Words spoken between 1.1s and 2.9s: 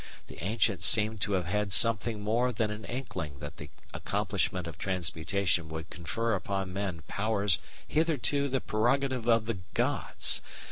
to have had something more than an